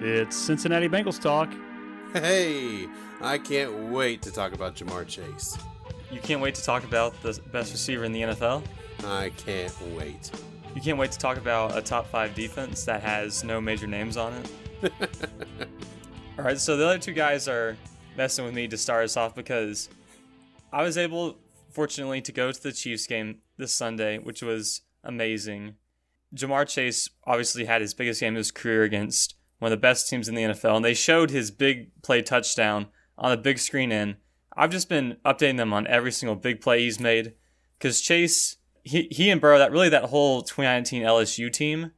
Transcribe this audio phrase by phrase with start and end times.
[0.00, 1.52] It's Cincinnati Bengals talk.
[2.12, 2.86] Hey,
[3.20, 5.58] I can't wait to talk about Ja'Marr Chase.
[6.12, 8.62] You can't wait to talk about the best receiver in the NFL.
[9.04, 10.30] I can't wait.
[10.76, 14.16] You can't wait to talk about a top five defense that has no major names
[14.16, 14.92] on it.
[16.38, 17.76] All right, so the other two guys are
[18.16, 19.88] messing with me to start us off because
[20.72, 21.38] I was able,
[21.70, 25.74] fortunately, to go to the Chiefs game this Sunday, which was amazing.
[26.36, 30.08] Ja'Marr Chase obviously had his biggest game of his career against one of the best
[30.08, 33.90] teams in the NFL, and they showed his big play touchdown on the big screen.
[33.92, 34.16] And
[34.56, 37.34] I've just been updating them on every single big play he's made
[37.78, 41.92] because Chase, he, he and Burrow, that really that whole 2019 LSU team,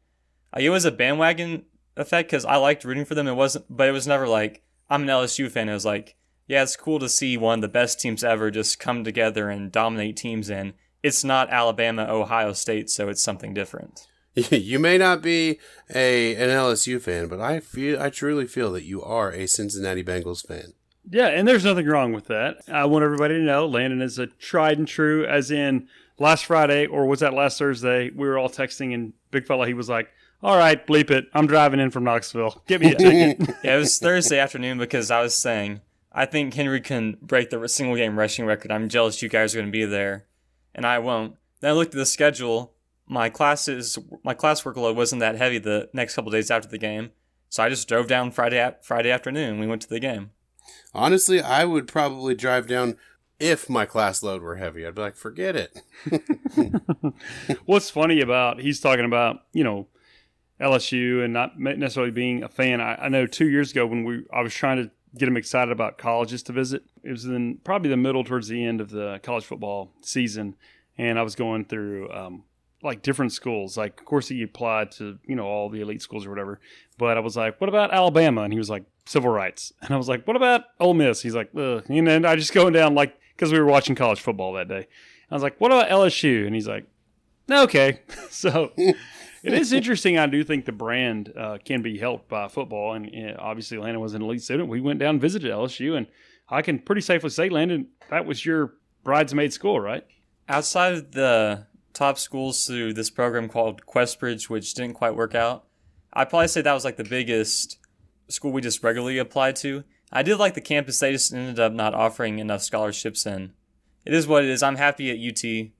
[0.55, 1.65] uh, it was a bandwagon
[1.97, 3.29] effect because I liked rooting for them.
[3.29, 5.69] It wasn't, but it was never like I'm an LSU fan.
[5.69, 6.17] It was like,
[6.48, 9.70] yeah, it's cool to see one of the best teams ever just come together and
[9.70, 10.51] dominate teams.
[10.51, 10.75] in.
[11.03, 14.09] it's not Alabama, Ohio State, so it's something different.
[14.51, 15.59] You may not be
[15.95, 20.05] a an LSU fan, but I feel I truly feel that you are a Cincinnati
[20.05, 20.73] Bengals fan.
[21.09, 22.58] Yeah, and there's nothing wrong with that.
[22.69, 26.86] I want everybody to know Landon is a tried and true, as in last Friday,
[26.86, 28.11] or was that last Thursday?
[28.11, 30.11] We were all texting, and Big Fella, he was like,
[30.42, 31.27] all right, bleep it.
[31.34, 32.62] I'm driving in from Knoxville.
[32.67, 33.56] Give me a ticket.
[33.64, 35.81] yeah, it was Thursday afternoon because I was saying,
[36.12, 38.70] I think Henry can break the single game rushing record.
[38.70, 40.27] I'm jealous you guys are going to be there,
[40.75, 41.36] and I won't.
[41.61, 42.73] Then I looked at the schedule.
[43.11, 47.11] My classes, my class workload wasn't that heavy the next couple days after the game,
[47.48, 49.58] so I just drove down Friday Friday afternoon.
[49.58, 50.30] We went to the game.
[50.94, 52.97] Honestly, I would probably drive down
[53.41, 54.86] if my class load were heavy.
[54.86, 55.83] I'd be like, forget it.
[57.64, 59.89] What's funny about he's talking about, you know,
[60.61, 62.80] LSU and not necessarily being a fan.
[62.80, 65.72] I, I, know two years ago when we I was trying to get him excited
[65.72, 66.84] about colleges to visit.
[67.02, 70.55] It was in probably the middle towards the end of the college football season,
[70.97, 72.45] and I was going through um,
[72.83, 73.77] like different schools.
[73.77, 76.61] Like, of course, he applied to you know all the elite schools or whatever.
[76.98, 79.97] But I was like, "What about Alabama?" And he was like, "Civil rights." And I
[79.97, 81.84] was like, "What about Ole Miss?" He's like, Ugh.
[81.89, 84.86] And then I just going down like because we were watching college football that day.
[85.30, 86.86] I was like, "What about LSU?" And he's like,
[87.51, 88.73] "Okay." so
[89.42, 90.18] it is interesting.
[90.18, 94.14] I do think the brand uh, can be helped by football, and obviously Landon was
[94.14, 94.68] an elite student.
[94.68, 96.07] We went down and visited LSU, and
[96.48, 98.74] I can pretty safely say, Landon, that was your
[99.05, 100.05] bridesmaid school, right?
[100.48, 101.67] Outside of the
[102.00, 105.66] top schools through this program called Questbridge, which didn't quite work out,
[106.14, 107.78] I'd probably say that was like the biggest
[108.28, 109.84] school we just regularly applied to.
[110.11, 113.52] I did like the campus; they just ended up not offering enough scholarships, in.
[114.06, 114.62] it is what it is.
[114.62, 115.72] I'm happy at UT,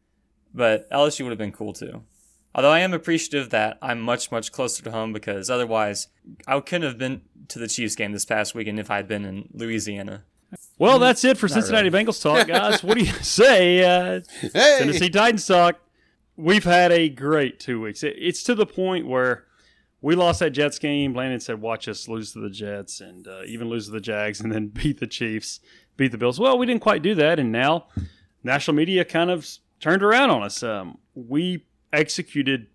[0.53, 2.03] but LSU would have been cool too.
[2.54, 6.08] Although I am appreciative that I'm much, much closer to home because otherwise
[6.47, 9.25] I couldn't have been to the Chiefs game this past weekend if I had been
[9.25, 10.25] in Louisiana.
[10.78, 12.04] Well, that's it for Not Cincinnati really.
[12.04, 12.84] Bengals talk, guys.
[12.84, 13.84] what do you say?
[13.84, 14.76] Uh, hey.
[14.81, 15.81] Tennessee Titans talk.
[16.41, 18.03] We've had a great two weeks.
[18.03, 19.45] It, it's to the point where
[20.01, 21.15] we lost that Jets game.
[21.15, 24.41] Landon said, "Watch us lose to the Jets and uh, even lose to the Jags,
[24.41, 25.61] and then beat the Chiefs,
[25.97, 27.89] beat the Bills." Well, we didn't quite do that, and now
[28.43, 29.47] national media kind of
[29.81, 30.62] turned around on us.
[30.62, 32.69] Um, we executed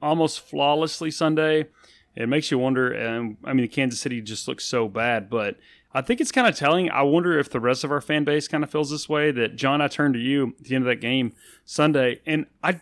[0.00, 1.66] almost flawlessly Sunday.
[2.14, 2.90] It makes you wonder.
[2.90, 5.58] And I mean, the Kansas City just looks so bad, but
[5.94, 6.90] I think it's kind of telling.
[6.90, 9.30] I wonder if the rest of our fan base kind of feels this way.
[9.30, 11.34] That John, I turned to you at the end of that game
[11.66, 12.80] Sunday, and I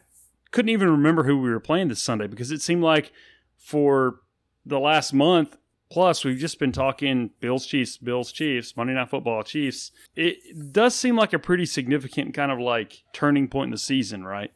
[0.50, 3.12] couldn't even remember who we were playing this Sunday because it seemed like
[3.56, 4.20] for
[4.64, 5.56] the last month
[5.90, 9.90] plus we've just been talking Bills Chiefs, Bills Chiefs, Monday Night Football Chiefs.
[10.16, 14.24] It does seem like a pretty significant kind of like turning point in the season,
[14.24, 14.52] right?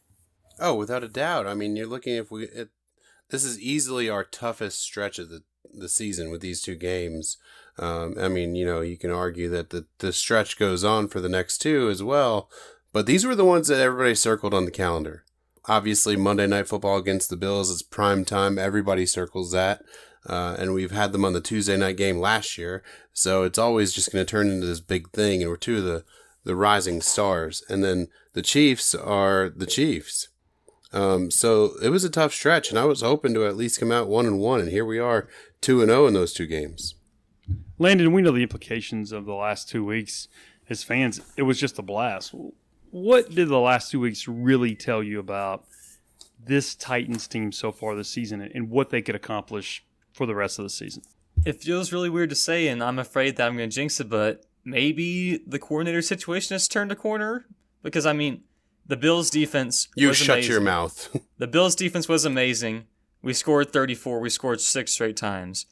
[0.59, 1.45] Oh, without a doubt.
[1.45, 2.69] I mean, you're looking if we it,
[3.29, 5.43] this is easily our toughest stretch of the
[5.77, 7.37] the season with these two games.
[7.77, 11.19] Um, I mean, you know, you can argue that the the stretch goes on for
[11.19, 12.49] the next two as well,
[12.93, 15.25] but these were the ones that everybody circled on the calendar.
[15.67, 18.59] Obviously, Monday Night Football against the Bills is prime time.
[18.59, 19.81] Everybody circles that.
[20.27, 22.81] Uh, and we've had them on the Tuesday night game last year,
[23.13, 25.41] so it's always just going to turn into this big thing.
[25.41, 26.03] And we're two of the
[26.45, 30.29] the rising stars, and then the Chiefs are the Chiefs.
[30.93, 33.91] Um, so it was a tough stretch, and I was hoping to at least come
[33.91, 35.27] out one and one, and here we are,
[35.59, 36.95] two and zero oh in those two games.
[37.77, 40.27] Landon, we know the implications of the last two weeks
[40.69, 41.19] as fans.
[41.35, 42.33] It was just a blast.
[42.95, 45.65] What did the last two weeks really tell you about
[46.41, 49.83] this Titans team so far this season, and what they could accomplish
[50.13, 51.03] for the rest of the season?
[51.45, 54.07] It feels really weird to say, and I'm afraid that I'm going to jinx it,
[54.07, 57.45] but maybe the coordinator situation has turned a corner
[57.83, 58.43] because I mean
[58.85, 60.51] the Bills defense You shut amazing.
[60.53, 61.17] your mouth.
[61.37, 62.85] the Bills defense was amazing.
[63.21, 65.65] We scored 34, we scored 6 straight times.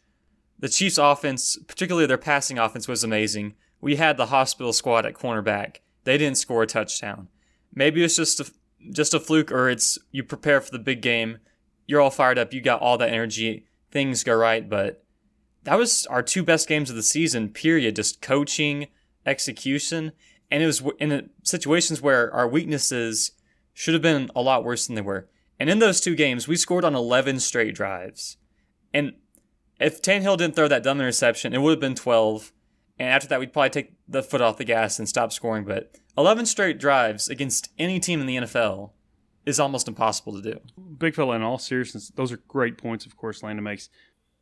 [0.60, 3.54] The Chiefs offense, particularly their passing offense was amazing.
[3.80, 5.78] We had the hospital squad at cornerback.
[6.04, 7.30] They didn't score a touchdown.
[7.74, 8.52] Maybe it's just a
[8.92, 11.38] just a fluke or it's you prepare for the big game.
[11.88, 13.66] You're all fired up, you got all that energy.
[13.92, 15.04] Things go right, but
[15.64, 17.50] that was our two best games of the season.
[17.50, 17.96] Period.
[17.96, 18.88] Just coaching,
[19.26, 20.12] execution,
[20.52, 23.32] and it was in situations where our weaknesses
[23.74, 25.28] should have been a lot worse than they were.
[25.60, 28.38] And in those two games, we scored on 11 straight drives.
[28.94, 29.14] And
[29.80, 32.53] if Tannehill didn't throw that dumb interception, it would have been 12.
[33.00, 35.66] And after that, we'd probably take the foot off the gas and stop scoring.
[35.66, 38.92] But 11 straight drives against any team in the NFL
[39.46, 40.60] is almost impossible to do.
[40.98, 43.90] Big fella, in all seriousness, those are great points, of course, Landon makes.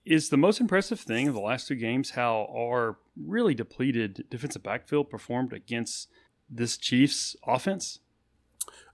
[0.04, 4.64] Is the most impressive thing of the last two games how our really depleted defensive
[4.64, 6.10] backfield performed against
[6.50, 8.00] this Chiefs offense?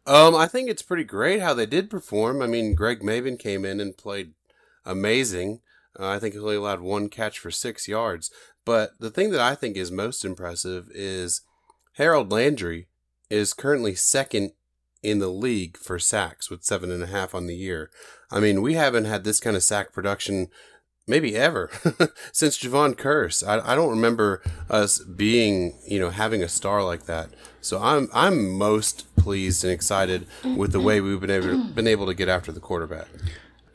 [0.06, 2.42] Um, I think it's pretty great how they did perform.
[2.42, 4.34] I mean, Greg Mabin came in and played
[4.86, 5.62] amazing.
[6.00, 8.32] Uh, I think he only allowed one catch for six yards.
[8.68, 11.40] But the thing that I think is most impressive is
[11.94, 12.90] Harold Landry
[13.30, 14.52] is currently second
[15.02, 17.90] in the league for sacks with seven and a half on the year.
[18.30, 20.50] I mean, we haven't had this kind of sack production
[21.08, 21.72] maybe ever
[22.34, 23.42] since Jevon Kearse.
[23.42, 27.30] I, I don't remember us being, you know, having a star like that.
[27.62, 30.28] So I'm I'm most pleased and excited
[30.58, 33.08] with the way we've been able been able to get after the quarterback.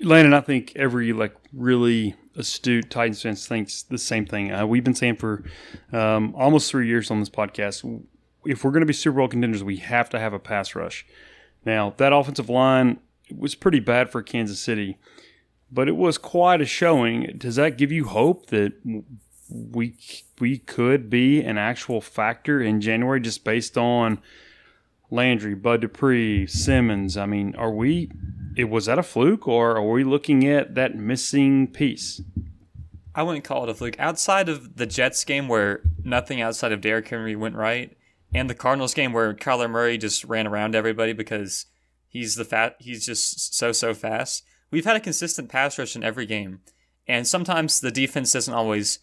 [0.01, 4.53] Landon, I think every like really astute Titans fans thinks the same thing.
[4.53, 5.45] Uh, we've been saying for
[5.93, 8.03] um, almost three years on this podcast,
[8.45, 11.07] if we're going to be Super Bowl contenders, we have to have a pass rush.
[11.65, 12.99] Now that offensive line
[13.35, 14.99] was pretty bad for Kansas City,
[15.71, 17.35] but it was quite a showing.
[17.39, 18.73] Does that give you hope that
[19.49, 19.97] we
[20.41, 24.21] we could be an actual factor in January just based on
[25.11, 27.17] Landry, Bud Dupree, Simmons?
[27.17, 28.11] I mean, are we
[28.57, 32.21] it was that a fluke, or are we looking at that missing piece?
[33.15, 33.99] I wouldn't call it a fluke.
[33.99, 37.97] Outside of the Jets game where nothing outside of Derrick Henry went right,
[38.35, 41.67] and the Cardinals game where Kyler Murray just ran around everybody because
[42.09, 44.45] he's the fat he's just so so fast.
[44.71, 46.61] We've had a consistent pass rush in every game.
[47.07, 49.01] And sometimes the defense doesn't always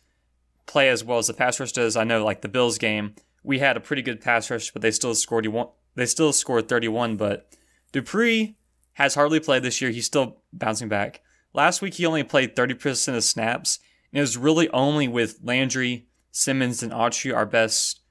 [0.65, 1.95] play as well as the pass rush does.
[1.95, 3.13] I know like the Bills game,
[3.43, 5.47] we had a pretty good pass rush, but they still scored
[5.95, 7.53] they still scored 31, but
[7.91, 8.55] Dupree
[8.99, 9.91] has hardly played this year.
[9.91, 11.21] He's still bouncing back.
[11.53, 13.79] Last week, he only played 30% of snaps,
[14.11, 18.01] and it was really only with Landry, Simmons, and Autry, our best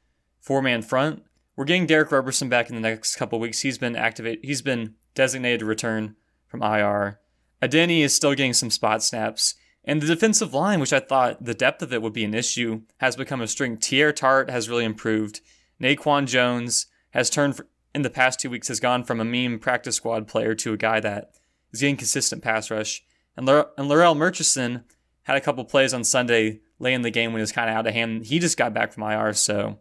[0.40, 1.22] four man front.
[1.54, 3.60] We're getting Derick Roberson back in the next couple weeks.
[3.60, 7.20] He's been activated, he's been designated to return from IR.
[7.62, 9.56] Adeni is still getting some spot snaps.
[9.84, 12.82] And the defensive line, which I thought the depth of it would be an issue,
[12.98, 13.82] has become a strength.
[13.82, 15.40] Teair Tart has really improved.
[15.80, 17.60] Naquan Jones has turned
[17.94, 20.76] in the past two weeks has gone from a meme practice squad player to a
[20.76, 21.32] guy that
[21.72, 23.02] is getting consistent pass rush.
[23.36, 24.84] And, L- and Larrell Murchison
[25.22, 27.76] had a couple plays on Sunday late in the game when he was kind of
[27.76, 28.26] out of hand.
[28.26, 29.32] He just got back from IR.
[29.32, 29.78] So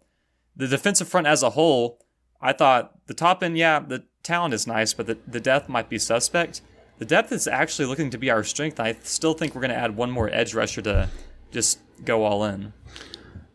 [0.56, 2.04] the defensive front as a whole,
[2.42, 5.89] I thought the top end, yeah, the talent is nice, but the, the depth might
[5.89, 6.62] be suspect.
[6.98, 8.80] The depth is actually looking to be our strength.
[8.80, 11.09] I still think we're going to add one more edge rusher to
[11.51, 12.74] just go all in.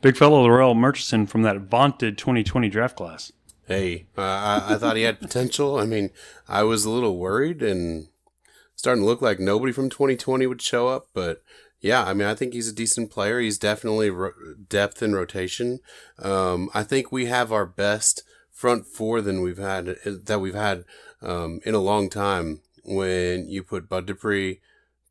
[0.00, 3.32] Big fellow Larrell Murchison from that vaunted 2020 draft class
[3.72, 5.78] hey, uh, I, I thought he had potential.
[5.78, 6.10] I mean,
[6.48, 8.08] I was a little worried and
[8.74, 11.42] starting to look like nobody from 2020 would show up, but
[11.80, 13.40] yeah, I mean, I think he's a decent player.
[13.40, 14.32] He's definitely ro-
[14.69, 15.80] depth and rotation.
[16.19, 20.84] Um, I think we have our best front four than we've had that we've had
[21.20, 22.60] um, in a long time.
[22.84, 24.60] When you put Bud Dupree,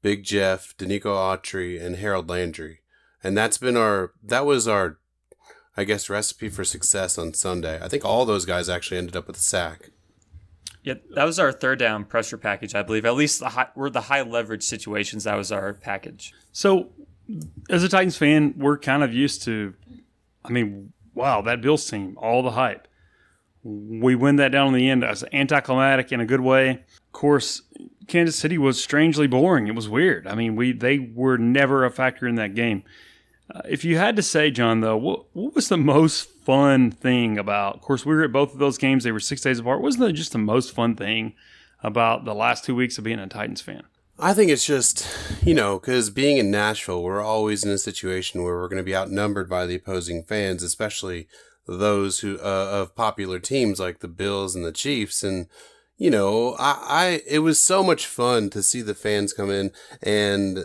[0.02, 2.82] Big Jeff, Denico Autry, and Harold Landry,
[3.24, 4.98] and that's been our that was our
[5.78, 7.80] I guess, recipe for success on Sunday.
[7.82, 9.92] I think all those guys actually ended up with a sack.
[10.84, 13.06] Yeah, that was our third down pressure package, I believe.
[13.06, 15.26] At least the high, we're the high leverage situations.
[15.26, 16.34] That was our package.
[16.52, 16.90] So,
[17.70, 19.76] as a Titans fan, we're kind of used to.
[20.44, 22.88] I mean, wow, that Bills team, all the hype.
[23.64, 26.70] We win that down in the end as anticlimactic in a good way.
[26.72, 27.62] Of course,
[28.08, 29.68] Kansas City was strangely boring.
[29.68, 30.26] It was weird.
[30.26, 32.84] I mean, we they were never a factor in that game.
[33.54, 37.38] Uh, if you had to say, John, though, what, what was the most fun thing
[37.38, 37.76] about?
[37.76, 39.04] Of course, we were at both of those games.
[39.04, 39.82] They were six days apart.
[39.82, 41.34] Wasn't that just the most fun thing
[41.84, 43.84] about the last two weeks of being a Titans fan?
[44.20, 45.08] I think it's just,
[45.44, 48.84] you know, because being in Nashville, we're always in a situation where we're going to
[48.84, 51.28] be outnumbered by the opposing fans, especially
[51.66, 55.24] those who uh, of popular teams like the Bills and the Chiefs.
[55.24, 55.48] And
[55.98, 59.72] you know, I, I it was so much fun to see the fans come in,
[60.04, 60.60] and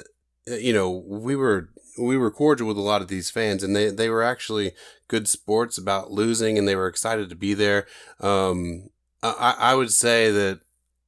[0.50, 3.74] uh, you know, we were we were cordial with a lot of these fans, and
[3.74, 4.72] they they were actually
[5.08, 7.86] good sports about losing, and they were excited to be there.
[8.20, 8.90] Um,
[9.22, 10.60] I I would say that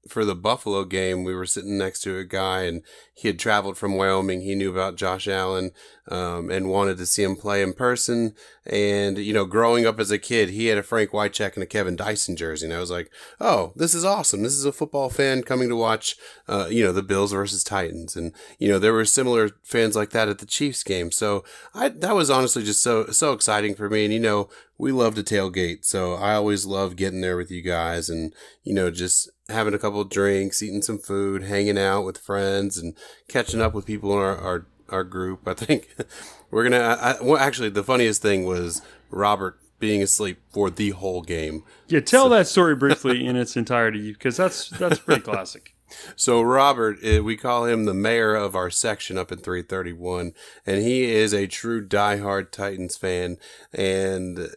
[0.09, 2.83] for the Buffalo game, we were sitting next to a guy and
[3.19, 4.43] he had traveled from Wyoming.
[4.43, 5.73] He knew about Josh Allen,
[6.07, 8.35] um, and wanted to see him play in person.
[8.65, 11.67] And, you know, growing up as a kid, he had a Frank Wycheck and a
[11.67, 12.67] Kevin Dyson jersey.
[12.67, 13.11] And I was like,
[13.41, 14.43] oh, this is awesome.
[14.43, 18.15] This is a football fan coming to watch, uh, you know, the Bills versus Titans.
[18.17, 21.11] And, you know, there were similar fans like that at the Chiefs game.
[21.11, 21.45] So
[21.75, 24.05] I, that was honestly just so, so exciting for me.
[24.05, 24.49] And, you know,
[24.79, 25.85] we love to tailgate.
[25.85, 28.33] So I always love getting there with you guys and,
[28.63, 32.95] you know, just having a couple drinks, eating some food, hanging out with friends and
[33.29, 35.47] catching up with people in our, our, our group.
[35.47, 35.95] I think
[36.51, 40.91] we're going to, I, well, actually the funniest thing was Robert being asleep for the
[40.91, 41.63] whole game.
[41.89, 42.01] Yeah.
[42.01, 42.31] Tell so.
[42.31, 45.75] that story briefly in its entirety because that's, that's pretty classic.
[46.17, 50.35] So Robert, eh, we call him the mayor of our section up in 331,
[50.67, 53.39] and he is a true diehard Titans fan.
[53.73, 54.51] And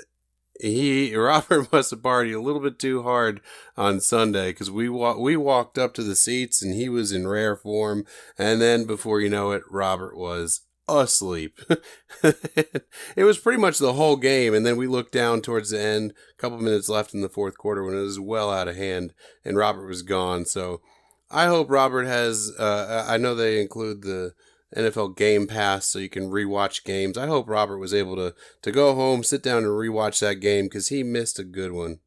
[0.62, 3.42] he Robert must have partied a little bit too hard
[3.76, 7.28] on Sunday because we wa- we walked up to the seats and he was in
[7.28, 8.06] rare form,
[8.38, 11.60] and then before you know it, Robert was asleep.
[12.24, 16.14] it was pretty much the whole game, and then we looked down towards the end,
[16.38, 19.14] a couple minutes left in the fourth quarter when it was well out of hand,
[19.44, 20.46] and Robert was gone.
[20.46, 20.82] So
[21.30, 22.52] I hope Robert has.
[22.58, 24.34] Uh, I know they include the
[24.76, 27.18] NFL Game Pass so you can rewatch games.
[27.18, 30.66] I hope Robert was able to to go home, sit down, and rewatch that game
[30.66, 32.00] because he missed a good one.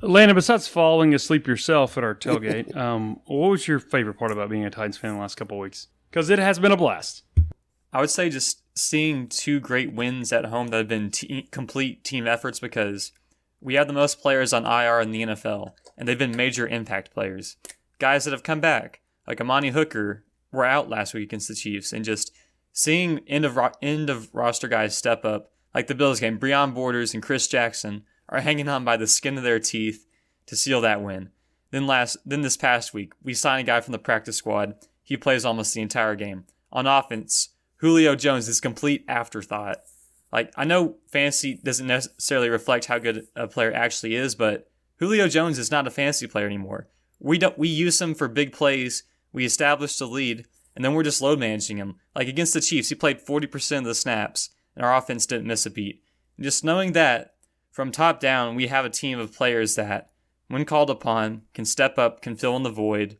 [0.00, 4.50] Landon, besides falling asleep yourself at our tailgate, um, what was your favorite part about
[4.50, 5.88] being a Titans fan the last couple of weeks?
[6.10, 7.22] Because it has been a blast.
[7.92, 12.04] I would say just seeing two great wins at home that have been te- complete
[12.04, 13.12] team efforts because
[13.60, 17.12] we have the most players on IR in the NFL, and they've been major impact
[17.12, 17.56] players.
[17.98, 21.92] Guys that have come back, like Amani Hooker, were out last week against the Chiefs,
[21.92, 22.32] and just
[22.72, 26.74] seeing end of ro- end of roster guys step up, like the Bills game, Breon
[26.74, 30.06] Borders and Chris Jackson are hanging on by the skin of their teeth
[30.46, 31.30] to seal that win.
[31.70, 34.74] Then last, then this past week, we signed a guy from the practice squad.
[35.02, 36.44] He plays almost the entire game.
[36.72, 39.78] On offense, Julio Jones is complete afterthought.
[40.32, 45.28] Like I know fantasy doesn't necessarily reflect how good a player actually is, but Julio
[45.28, 46.88] Jones is not a fantasy player anymore.
[47.18, 51.02] We don't we use him for big plays we established a lead, and then we're
[51.02, 51.96] just load managing him.
[52.14, 55.66] Like against the Chiefs, he played 40% of the snaps, and our offense didn't miss
[55.66, 56.02] a beat.
[56.36, 57.34] And just knowing that
[57.70, 60.10] from top down, we have a team of players that,
[60.48, 63.18] when called upon, can step up, can fill in the void,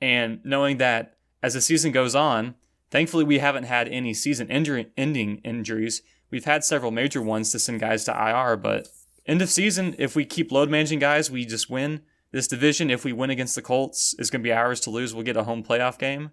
[0.00, 2.54] and knowing that as the season goes on,
[2.90, 6.02] thankfully we haven't had any season injury ending injuries.
[6.30, 8.88] We've had several major ones to send guys to IR, but
[9.26, 12.02] end of season, if we keep load managing guys, we just win.
[12.32, 15.14] This division, if we win against the Colts, is going to be ours to lose.
[15.14, 16.30] We'll get a home playoff game.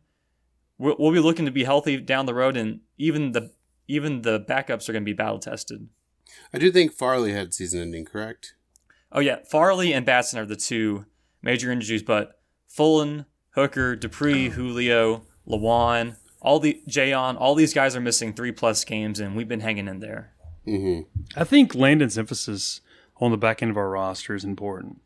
[0.78, 3.52] We'll, we'll be looking to be healthy down the road, and even the
[3.88, 5.90] even the backups are going to be battle tested.
[6.54, 8.54] I do think Farley had season ending, correct?
[9.12, 11.06] Oh yeah, Farley and Batson are the two
[11.42, 14.52] major injuries, but Fulton, Hooker, Dupree, oh.
[14.52, 19.48] Julio, Lewan, all the Jayon, all these guys are missing three plus games, and we've
[19.48, 20.34] been hanging in there.
[20.68, 21.10] Mm-hmm.
[21.36, 22.82] I think Landon's emphasis
[23.18, 25.02] on the back end of our roster is important.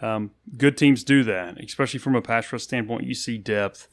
[0.00, 3.04] Um, good teams do that, especially from a pass rush standpoint.
[3.04, 3.88] You see depth.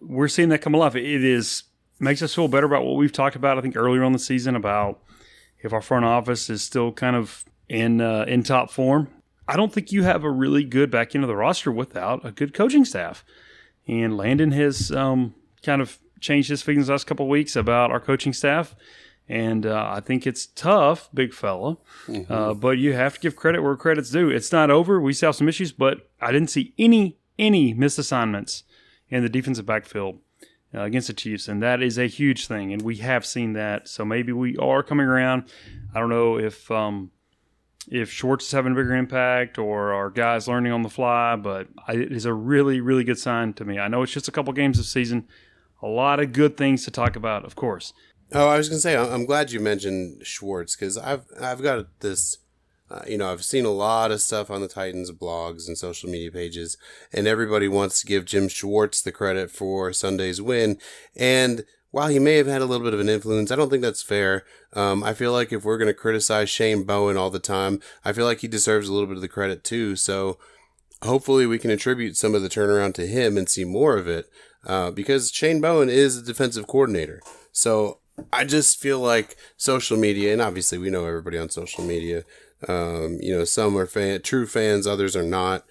[0.00, 0.96] We're seeing that come alive.
[0.96, 1.64] It is
[2.00, 3.56] makes us feel better about what we've talked about.
[3.56, 5.00] I think earlier on the season about
[5.62, 9.08] if our front office is still kind of in uh, in top form.
[9.46, 12.32] I don't think you have a really good back end of the roster without a
[12.32, 13.24] good coaching staff.
[13.86, 18.32] And Landon has um, kind of changed his feelings last couple weeks about our coaching
[18.32, 18.74] staff
[19.28, 21.78] and uh, I think it's tough, big fella.
[22.06, 22.32] Mm-hmm.
[22.32, 24.28] Uh, but you have to give credit where credit's due.
[24.28, 25.00] It's not over.
[25.00, 28.64] We still have some issues, but I didn't see any any missed assignments
[29.08, 30.20] in the defensive backfield
[30.74, 32.72] uh, against the Chiefs, and that is a huge thing.
[32.72, 33.88] And we have seen that.
[33.88, 35.44] So maybe we are coming around.
[35.94, 37.10] I don't know if um,
[37.88, 41.68] if Schwartz is having a bigger impact or our guys learning on the fly, but
[41.88, 43.78] it is a really really good sign to me.
[43.78, 45.28] I know it's just a couple games of season.
[45.82, 47.92] A lot of good things to talk about, of course.
[48.32, 52.38] Oh, I was gonna say, I'm glad you mentioned Schwartz because I've I've got this.
[52.90, 56.10] Uh, you know, I've seen a lot of stuff on the Titans blogs and social
[56.10, 56.76] media pages,
[57.12, 60.78] and everybody wants to give Jim Schwartz the credit for Sunday's win.
[61.16, 61.64] And
[61.94, 64.02] while he may have had a little bit of an influence, I don't think that's
[64.02, 64.44] fair.
[64.72, 68.12] Um, I feel like if we're going to criticize Shane Bowen all the time, I
[68.12, 69.94] feel like he deserves a little bit of the credit too.
[69.94, 70.36] So
[71.02, 74.28] hopefully we can attribute some of the turnaround to him and see more of it
[74.66, 77.22] uh, because Shane Bowen is a defensive coordinator.
[77.52, 78.00] So
[78.32, 82.24] I just feel like social media, and obviously we know everybody on social media.
[82.68, 85.64] Um, you know, some are fan, true fans, others are not.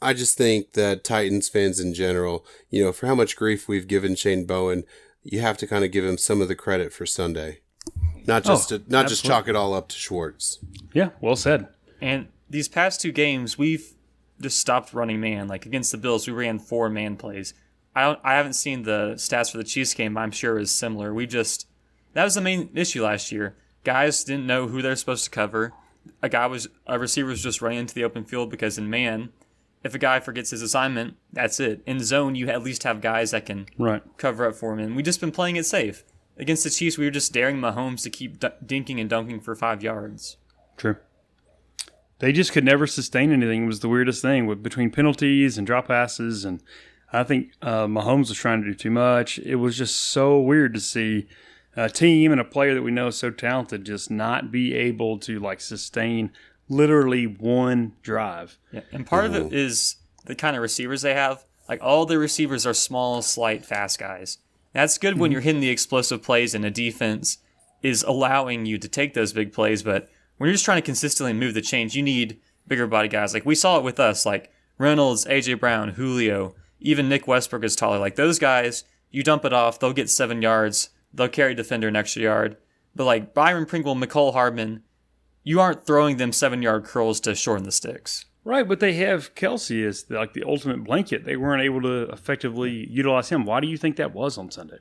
[0.00, 3.88] I just think that Titans fans in general, you know, for how much grief we've
[3.88, 4.84] given Shane Bowen,
[5.22, 7.60] you have to kind of give him some of the credit for Sunday,
[8.26, 9.08] not just oh, to, not absolutely.
[9.08, 10.58] just chalk it all up to Schwartz.
[10.92, 11.68] Yeah, well said.
[12.00, 13.94] And these past two games, we've
[14.40, 15.48] just stopped running man.
[15.48, 17.54] Like against the Bills, we ran four man plays.
[17.96, 20.18] I don't, I haven't seen the stats for the Chiefs game.
[20.18, 21.14] I'm sure is similar.
[21.14, 21.66] We just
[22.14, 23.56] that was the main issue last year.
[23.84, 25.72] Guys didn't know who they're supposed to cover.
[26.22, 29.30] A guy was a receiver was just running into the open field because in man,
[29.82, 31.82] if a guy forgets his assignment, that's it.
[31.86, 34.02] In zone, you at least have guys that can right.
[34.16, 34.78] cover up for him.
[34.78, 36.04] And we just been playing it safe
[36.38, 36.96] against the Chiefs.
[36.96, 40.38] We were just daring Mahomes to keep d- dinking and dunking for five yards.
[40.76, 40.96] True.
[42.20, 43.64] They just could never sustain anything.
[43.64, 46.62] It was the weirdest thing with between penalties and drop passes, and
[47.12, 49.38] I think uh, Mahomes was trying to do too much.
[49.40, 51.26] It was just so weird to see
[51.76, 55.18] a team and a player that we know is so talented just not be able
[55.18, 56.30] to like sustain
[56.68, 58.58] literally one drive.
[58.72, 59.54] Yeah, and part of it mm-hmm.
[59.54, 61.44] is the kind of receivers they have.
[61.68, 64.38] Like all the receivers are small, slight, fast guys.
[64.72, 65.32] That's good when mm-hmm.
[65.32, 67.38] you're hitting the explosive plays and a defense
[67.82, 71.32] is allowing you to take those big plays, but when you're just trying to consistently
[71.32, 73.34] move the chains, you need bigger body guys.
[73.34, 77.76] Like we saw it with us, like Reynolds, AJ Brown, Julio, even Nick Westbrook is
[77.76, 77.98] taller.
[77.98, 81.96] Like those guys, you dump it off, they'll get seven yards, they'll carry defender an
[81.96, 82.56] extra yard.
[82.94, 84.82] But like Byron Pringle, Mecole Hardman,
[85.42, 88.26] you aren't throwing them seven yard curls to shorten the sticks.
[88.44, 91.24] Right, but they have Kelce as the, like the ultimate blanket.
[91.24, 93.46] They weren't able to effectively utilize him.
[93.46, 94.78] Why do you think that was on Sunday?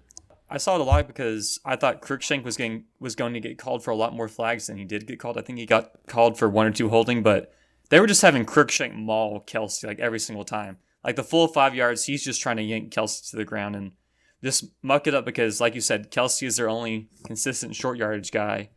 [0.49, 3.57] I saw it a lot because I thought Cruikshank was getting was going to get
[3.57, 5.37] called for a lot more flags than he did get called.
[5.37, 7.53] I think he got called for one or two holding, but
[7.89, 10.77] they were just having Cruikshank maul Kelce like every single time.
[11.03, 13.93] Like the full five yards, he's just trying to yank Kelce to the ground and
[14.43, 18.31] just muck it up because, like you said, Kelce is their only consistent short yardage
[18.31, 18.69] guy,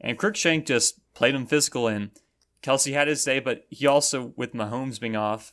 [0.00, 2.10] and Cruikshank just played him physical and
[2.64, 5.52] Kelce had his day, but he also with Mahomes being off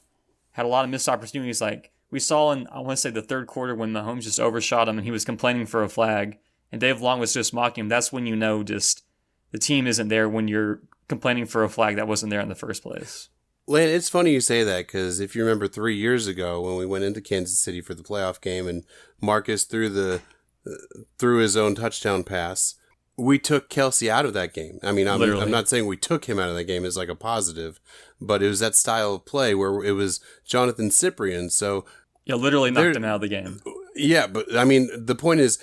[0.51, 1.61] had a lot of missed opportunities.
[1.61, 4.87] Like we saw in I want to say the third quarter when Mahomes just overshot
[4.87, 6.39] him and he was complaining for a flag,
[6.71, 7.89] and Dave Long was just mocking him.
[7.89, 9.03] That's when you know just
[9.51, 12.55] the team isn't there when you're complaining for a flag that wasn't there in the
[12.55, 13.27] first place.
[13.67, 16.85] Lane, it's funny you say that because if you remember three years ago when we
[16.85, 18.83] went into Kansas City for the playoff game and
[19.21, 20.21] Marcus threw the
[20.65, 20.71] uh,
[21.17, 22.75] threw his own touchdown pass,
[23.17, 24.79] we took Kelce out of that game.
[24.83, 27.09] I mean, I'm, I'm, not saying we took him out of that game as like
[27.09, 27.79] a positive,
[28.19, 31.51] but it was that style of play where it was Jonathan Cyprien.
[31.51, 31.85] So
[32.25, 33.61] yeah, literally knocked him out of the game.
[33.95, 35.59] Yeah, but I mean, the point is,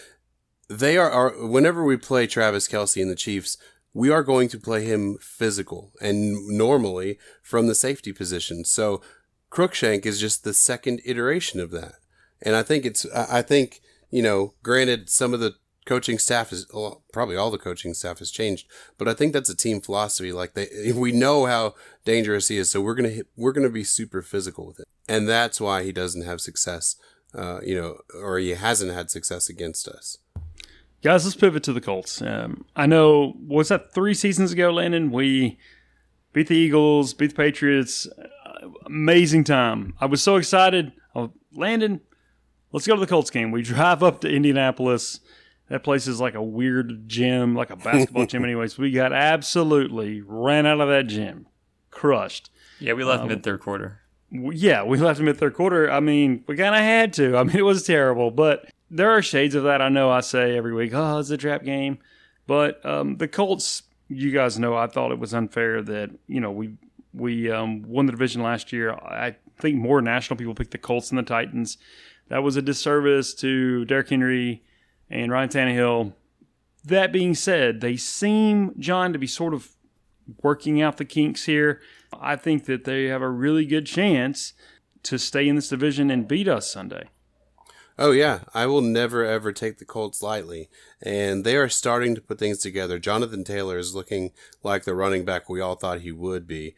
[0.68, 3.56] they are, are whenever we play Travis Kelce and the Chiefs,
[3.94, 8.64] we are going to play him physical and normally from the safety position.
[8.64, 9.00] So
[9.50, 11.94] Cruikshank is just the second iteration of that.
[12.42, 15.54] And I think it's, I think, you know, granted, some of the
[15.88, 19.48] coaching staff is well, probably all the coaching staff has changed, but I think that's
[19.48, 20.32] a team philosophy.
[20.32, 23.84] Like they, we know how dangerous he is, so we're gonna hit, we're gonna be
[23.84, 26.96] super physical with it, and that's why he doesn't have success.
[27.34, 30.16] Uh, you know, or he hasn't had success against us.
[31.02, 32.20] Guys, let's pivot to the Colts.
[32.20, 35.12] Um, I know was that three seasons ago, Landon.
[35.12, 35.58] We
[36.32, 38.06] beat the Eagles, beat the Patriots.
[38.06, 39.94] Uh, amazing time.
[40.00, 40.92] I was so excited.
[41.14, 42.00] Oh, Landon,
[42.72, 43.52] let's go to the Colts game.
[43.52, 45.20] We drive up to Indianapolis.
[45.68, 48.42] That place is like a weird gym, like a basketball gym.
[48.44, 51.46] Anyways, we got absolutely ran out of that gym,
[51.90, 52.50] crushed.
[52.80, 54.00] Yeah, we left um, mid third quarter.
[54.30, 55.90] Yeah, we left mid third quarter.
[55.90, 57.36] I mean, we kind of had to.
[57.36, 59.82] I mean, it was terrible, but there are shades of that.
[59.82, 61.98] I know I say every week, oh, it's a trap game.
[62.46, 66.50] But um, the Colts, you guys know, I thought it was unfair that, you know,
[66.50, 66.76] we
[67.12, 68.92] we um, won the division last year.
[68.92, 71.78] I think more national people picked the Colts than the Titans.
[72.28, 74.62] That was a disservice to Derrick Henry
[75.10, 76.12] and Ryan Tannehill.
[76.84, 79.70] That being said, they seem, John, to be sort of
[80.42, 81.80] working out the kinks here.
[82.18, 84.52] I think that they have a really good chance
[85.04, 87.08] to stay in this division and beat us Sunday.
[87.98, 90.68] Oh yeah, I will never ever take the Colts lightly,
[91.02, 92.98] and they are starting to put things together.
[92.98, 94.30] Jonathan Taylor is looking
[94.62, 96.76] like the running back we all thought he would be.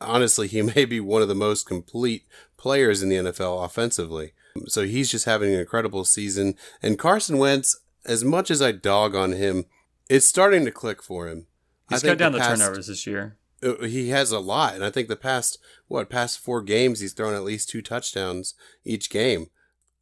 [0.00, 2.24] Honestly, he may be one of the most complete
[2.56, 4.32] players in the NFL offensively.
[4.66, 6.54] So he's just having an incredible season.
[6.82, 9.64] And Carson Wentz, as much as I dog on him,
[10.08, 11.46] it's starting to click for him.
[11.88, 13.36] He's cut down the, past, the turnovers this year.
[13.62, 17.12] Uh, he has a lot, and I think the past what past four games he's
[17.12, 19.48] thrown at least two touchdowns each game.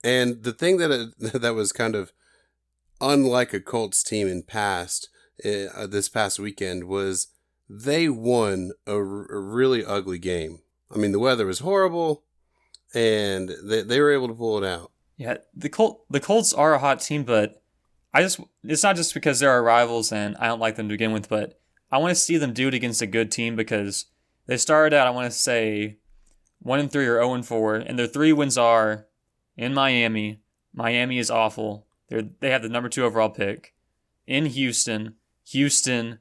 [0.03, 2.13] And the thing that that was kind of
[3.01, 5.09] unlike a Colts team in past
[5.45, 7.29] uh, this past weekend was
[7.69, 9.01] they won a, a
[9.39, 10.61] really ugly game.
[10.93, 12.25] I mean, the weather was horrible
[12.95, 14.91] and they they were able to pull it out.
[15.17, 17.63] Yeah, the Colt the Colts are a hot team, but
[18.13, 20.95] I just it's not just because they're our rivals and I don't like them to
[20.95, 21.59] begin with, but
[21.93, 24.07] I want to see them do it against a good team because
[24.47, 25.99] they started out I want to say
[26.59, 29.07] one and three or zero oh and four, and their three wins are
[29.61, 30.41] in Miami.
[30.73, 31.87] Miami is awful.
[32.09, 33.75] They they have the number two overall pick
[34.27, 35.15] in Houston.
[35.51, 36.19] Houston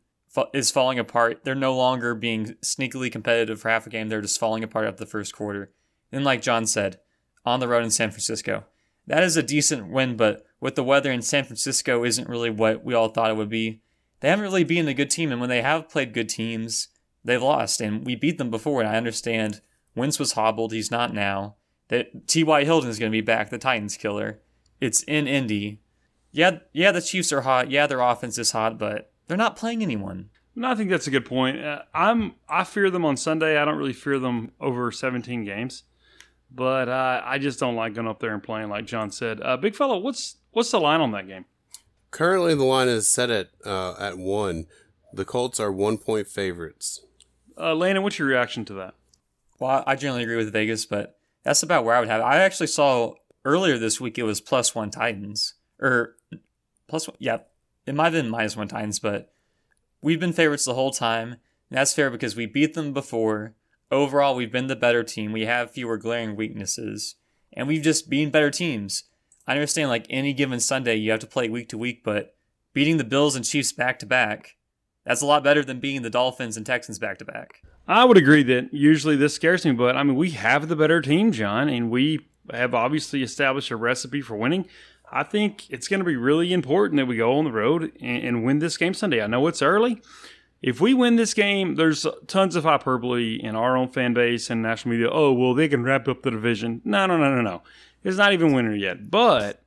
[0.53, 1.41] is falling apart.
[1.43, 4.09] They're no longer being sneakily competitive for half a game.
[4.09, 5.71] They're just falling apart after the first quarter.
[6.11, 6.99] And like John said,
[7.45, 8.65] on the road in San Francisco,
[9.07, 10.17] that is a decent win.
[10.17, 13.49] But with the weather in San Francisco, isn't really what we all thought it would
[13.49, 13.81] be.
[14.19, 16.89] They haven't really been a good team, and when they have played good teams,
[17.23, 17.79] they've lost.
[17.79, 19.61] And we beat them before, and I understand
[19.95, 20.73] Wentz was hobbled.
[20.73, 21.55] He's not now.
[21.89, 22.63] That T.Y.
[22.63, 24.39] Hilton is going to be back, the Titans killer.
[24.79, 25.81] It's in Indy.
[26.31, 27.69] Yeah, yeah, the Chiefs are hot.
[27.71, 30.29] Yeah, their offense is hot, but they're not playing anyone.
[30.55, 31.59] No, I think that's a good point.
[31.63, 33.57] Uh, I'm I fear them on Sunday.
[33.57, 35.83] I don't really fear them over 17 games,
[36.51, 39.41] but uh, I just don't like going up there and playing like John said.
[39.41, 41.45] Uh, Big fellow, what's what's the line on that game?
[42.11, 44.65] Currently, the line is set at uh, at one.
[45.13, 47.01] The Colts are one point favorites.
[47.57, 48.95] Uh, Landon, what's your reaction to that?
[49.59, 51.18] Well, I generally agree with Vegas, but
[51.49, 52.25] that's about where I would have it.
[52.25, 56.15] I actually saw earlier this week it was plus one Titans or
[56.87, 57.17] plus one.
[57.19, 57.39] Yeah,
[57.87, 59.33] it might have been minus one Titans, but
[59.99, 61.31] we've been favorites the whole time.
[61.31, 61.39] And
[61.79, 63.55] that's fair because we beat them before.
[63.89, 65.31] Overall, we've been the better team.
[65.31, 67.15] We have fewer glaring weaknesses,
[67.53, 69.05] and we've just been better teams.
[69.47, 72.35] I understand, like any given Sunday, you have to play week to week, but
[72.73, 74.55] beating the Bills and Chiefs back to back,
[75.03, 77.63] that's a lot better than beating the Dolphins and Texans back to back.
[77.89, 81.01] I would agree that usually this scares me, but I mean, we have the better
[81.01, 82.19] team, John, and we
[82.53, 84.67] have obviously established a recipe for winning.
[85.11, 88.23] I think it's going to be really important that we go on the road and,
[88.23, 89.23] and, win this game Sunday.
[89.23, 90.03] I know it's early.
[90.61, 94.61] If we win this game, there's tons of hyperbole in our own fan base and
[94.61, 95.09] national media.
[95.11, 96.81] Oh, well, they can wrap up the division.
[96.85, 97.63] No, no, no, no, no.
[98.03, 99.09] It's not even winner yet.
[99.09, 99.63] But,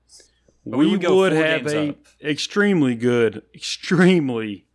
[0.65, 1.97] but we, would, would have a up.
[2.23, 4.67] extremely good, extremely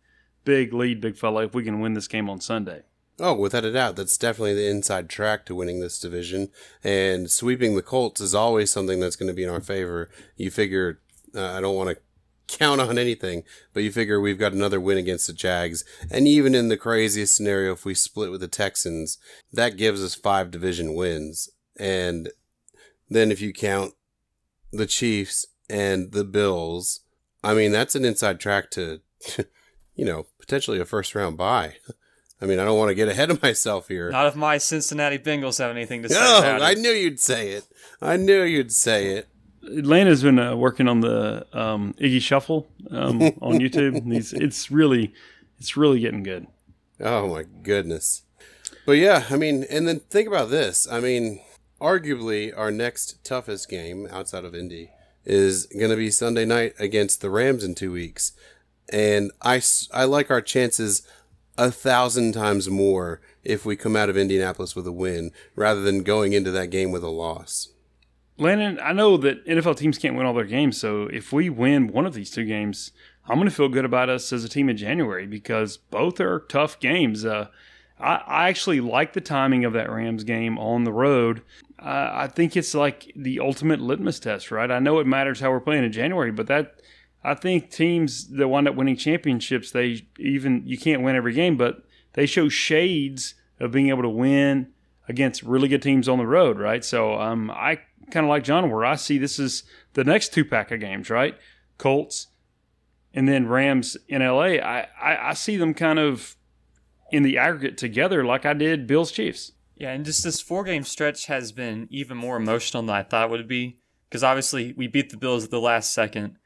[0.44, 2.82] big lead, big fella, if we can win this game on Sunday.
[3.20, 6.50] Oh, without a doubt, that's definitely the inside track to winning this division.
[6.84, 10.08] And sweeping the Colts is always something that's going to be in our favor.
[10.36, 11.00] You figure,
[11.34, 11.98] uh, I don't want to
[12.46, 13.42] count on anything,
[13.74, 15.84] but you figure we've got another win against the Jags.
[16.10, 19.18] And even in the craziest scenario, if we split with the Texans,
[19.52, 21.50] that gives us five division wins.
[21.78, 22.30] And
[23.10, 23.94] then if you count
[24.72, 27.00] the Chiefs and the Bills,
[27.42, 29.00] I mean, that's an inside track to,
[29.94, 31.76] you know, potentially a first round bye.
[32.40, 34.10] I mean, I don't want to get ahead of myself here.
[34.10, 36.14] Not if my Cincinnati Bengals have anything to say.
[36.14, 37.64] No, about I knew you'd say it.
[38.00, 39.28] I knew you'd say it.
[39.64, 44.10] Atlanta's been uh, working on the um, Ickey Shuffle um, on YouTube.
[44.12, 45.12] He's, it's really,
[45.58, 46.46] it's really getting good.
[47.00, 48.22] Oh my goodness!
[48.86, 50.88] But yeah, I mean, and then think about this.
[50.90, 51.40] I mean,
[51.80, 54.90] arguably our next toughest game outside of Indy
[55.24, 58.32] is going to be Sunday night against the Rams in two weeks,
[58.92, 61.06] and I I like our chances
[61.58, 66.04] a thousand times more if we come out of Indianapolis with a win rather than
[66.04, 67.70] going into that game with a loss.
[68.38, 71.88] Landon, I know that NFL teams can't win all their games, so if we win
[71.88, 72.92] one of these two games,
[73.26, 76.46] I'm going to feel good about us as a team in January because both are
[76.48, 77.24] tough games.
[77.24, 77.48] Uh,
[77.98, 81.42] I, I, actually like the timing of that Rams game on the road.
[81.80, 84.70] Uh, I think it's like the ultimate litmus test, right?
[84.70, 86.80] I know it matters how we're playing in January, but that
[87.24, 91.56] I think teams that wind up winning championships, they even you can't win every game,
[91.56, 94.72] but they show shades of being able to win
[95.08, 96.84] against really good teams on the road, right?
[96.84, 100.44] So um, I kind of like John, where I see this is the next two
[100.44, 101.36] pack of games, right?
[101.76, 102.28] Colts
[103.14, 104.58] and then Rams in LA.
[104.58, 106.36] I, I, I see them kind of
[107.10, 109.52] in the aggregate together, like I did Bills Chiefs.
[109.76, 113.28] Yeah, and just this four game stretch has been even more emotional than I thought
[113.28, 113.78] it would be
[114.08, 116.36] because obviously we beat the Bills at the last second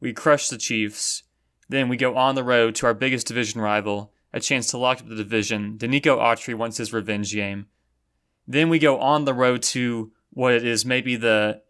[0.00, 1.24] we crush the Chiefs.
[1.68, 5.00] Then we go on the road to our biggest division rival, a chance to lock
[5.00, 5.76] up the division.
[5.76, 7.66] Denico Autry wants his revenge game.
[8.46, 11.62] Then we go on the road to what it is maybe the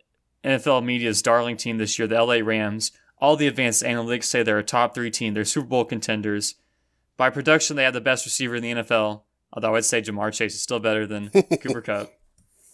[0.44, 2.92] NFL media's darling team this year, the LA Rams.
[3.20, 5.34] All the advanced analytics say they're a top three team.
[5.34, 6.54] They're Super Bowl contenders.
[7.16, 10.54] By production, they have the best receiver in the NFL, although I'd say Ja'Marr Chase
[10.54, 12.12] is still better than Cooper Kupp.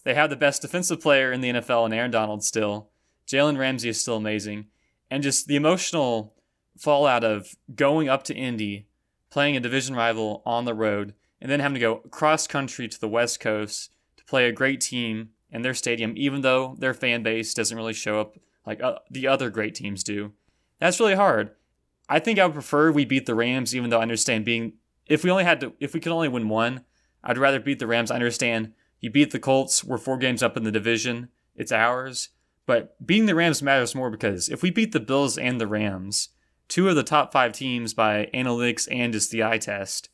[0.05, 2.90] They have the best defensive player in the NFL and Aaron Donald still.
[3.27, 4.67] Jalen Ramsey is still amazing
[5.11, 6.35] and just the emotional
[6.77, 8.87] fallout of going up to Indy,
[9.31, 13.01] playing a division rival on the road, and then having to go cross country to
[13.01, 17.23] the West Coast to play a great team in their stadium, even though their fan
[17.23, 18.37] base doesn't really show up
[18.67, 20.33] like uh, the other great teams do.
[20.79, 21.51] That's really hard.
[22.09, 24.75] I think I would prefer we beat the Rams, even though I understand being
[25.07, 26.85] if we only had to if we could only win one,
[27.23, 28.11] I'd rather beat the Rams.
[28.11, 32.31] I understand you beat the Colts, we're four games up in the division, it's ours.
[32.66, 36.31] But beating the Rams matters more because if we beat the Bills and the Rams,
[36.68, 40.09] two of the top five teams by analytics and just the eye test,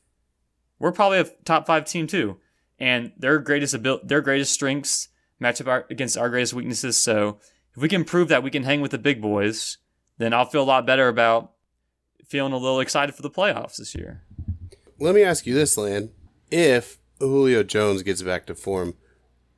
[0.79, 2.39] we're probably a top five team too.
[2.79, 5.09] And their greatest abil- their greatest strengths
[5.39, 6.97] match up our, against our greatest weaknesses.
[6.97, 7.39] So
[7.77, 9.79] if we can prove that we can hang with the big boys,
[10.19, 11.53] then I'll feel a lot better about
[12.27, 14.23] feeling a little excited for the playoffs this year.
[14.99, 16.11] let me ask you this, Lan.
[16.51, 18.95] If Julio Jones gets back to form,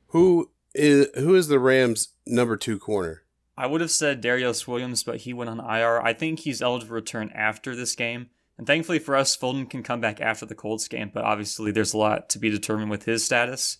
[0.07, 3.23] who is who is the Rams' number two corner?
[3.57, 6.01] I would have said Darious Williams, but he went on IR.
[6.01, 8.29] I think he's eligible to return after this game.
[8.57, 11.93] And thankfully for us, Fulton can come back after the Colts game, but obviously there's
[11.93, 13.79] a lot to be determined with his status.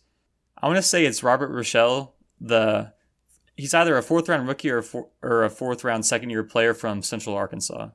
[0.62, 2.94] I want to say it's Robert Rochell, the
[3.56, 6.44] he's either a fourth round rookie or a, four, or a fourth round second year
[6.44, 7.90] player from Central Arkansas.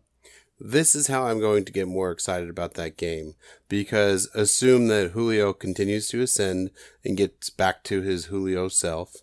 [0.60, 3.34] This is how I'm going to get more excited about that game
[3.68, 6.70] because assume that Julio continues to ascend
[7.04, 9.18] and gets back to his Julio self.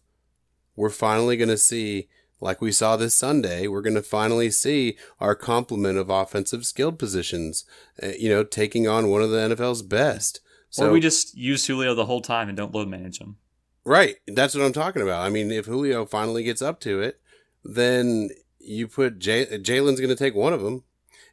[0.77, 2.07] We're finally going to see,
[2.39, 6.97] like we saw this Sunday, we're going to finally see our complement of offensive skilled
[6.97, 7.65] positions,
[8.01, 10.39] uh, you know, taking on one of the NFL's best.
[10.69, 13.37] So, or we just use Julio the whole time and don't load manage him.
[13.85, 14.15] Right.
[14.27, 15.25] That's what I'm talking about.
[15.25, 17.19] I mean, if Julio finally gets up to it,
[17.63, 20.83] then you put Jalen's going to take one of them.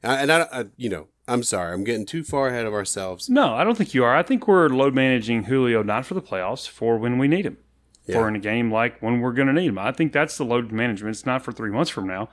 [0.03, 3.31] And I, I, you know, I'm sorry, I'm getting too far ahead of ourselves.
[3.31, 4.17] No, I don't think you are.
[4.17, 7.59] I think we're load managing Julio not for the playoffs, for when we need him.
[8.07, 8.17] Yeah.
[8.17, 9.79] For in a game like when we're going to need him.
[9.79, 11.15] I think that's the load management.
[11.15, 12.31] It's not for three months from now.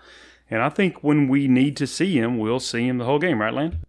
[0.49, 3.39] And I think when we need to see him, we'll see him the whole game,
[3.39, 3.83] right, Lan?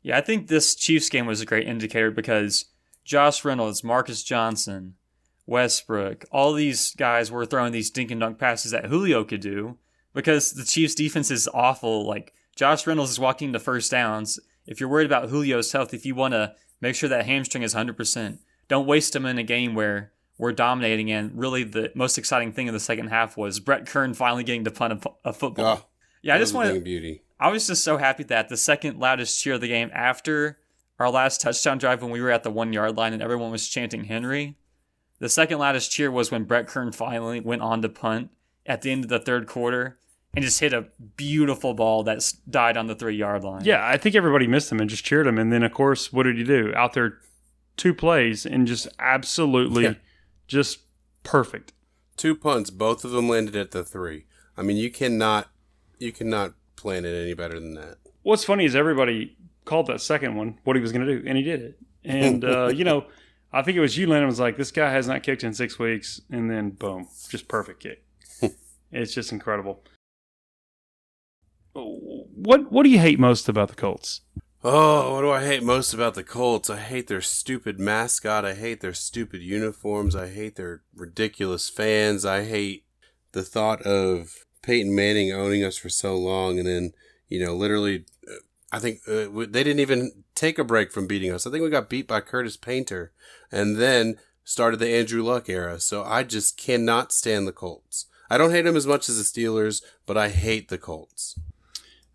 [0.00, 2.66] Yeah, I think this Chiefs game was a great indicator because
[3.04, 4.94] Josh Reynolds, Marcus Johnson,
[5.46, 9.76] Westbrook, all these guys were throwing these dink and dunk passes that Julio could do
[10.14, 12.06] because the Chiefs defense is awful.
[12.06, 14.38] Like Josh Reynolds is walking the first downs.
[14.66, 17.74] If you're worried about Julio's health, if you want to make sure that hamstring is
[17.74, 18.38] 100%,
[18.68, 21.10] don't waste him in a game where we're dominating.
[21.10, 24.64] And really, the most exciting thing in the second half was Brett Kern finally getting
[24.64, 25.80] to punt a, a football.
[25.80, 25.86] Oh,
[26.22, 26.82] yeah, I just wanted.
[26.84, 27.22] beauty.
[27.38, 30.58] I was just so happy that the second loudest cheer of the game after
[30.98, 33.68] our last touchdown drive when we were at the one yard line and everyone was
[33.68, 34.56] chanting Henry
[35.18, 38.30] the second loudest cheer was when Brett Kern finally went on to punt
[38.66, 39.98] at the end of the third quarter
[40.36, 43.64] and just hit a beautiful ball that died on the three yard line.
[43.64, 45.38] Yeah, I think everybody missed him and just cheered him.
[45.38, 46.72] And then, of course, what did he do?
[46.74, 47.18] Out there,
[47.76, 49.94] two plays and just absolutely yeah.
[50.46, 50.80] just
[51.22, 51.72] perfect.
[52.16, 54.26] Two punts, both of them landed at the three.
[54.56, 55.48] I mean, you cannot,
[55.98, 57.96] you cannot plan it any better than that.
[58.22, 61.36] What's funny is everybody called that second one what he was going to do, and
[61.36, 61.78] he did it.
[62.04, 63.06] And uh, you know,
[63.52, 65.78] I think it was you, Lennon, was like, this guy has not kicked in six
[65.78, 68.04] weeks, and then boom, just perfect kick.
[68.92, 69.82] it's just incredible.
[71.74, 74.20] What What do you hate most about the Colts?
[74.62, 76.70] Oh, what do I hate most about the Colts?
[76.70, 78.46] I hate their stupid mascot.
[78.46, 80.16] I hate their stupid uniforms.
[80.16, 82.24] I hate their ridiculous fans.
[82.24, 82.84] I hate
[83.32, 86.92] the thought of Peyton Manning owning us for so long and then,
[87.28, 88.06] you know, literally
[88.72, 91.46] I think uh, they didn't even take a break from beating us.
[91.46, 93.12] I think we got beat by Curtis Painter
[93.52, 95.78] and then started the Andrew Luck era.
[95.78, 98.06] So I just cannot stand the Colts.
[98.28, 101.38] I don't hate them as much as the Steelers, but I hate the Colts.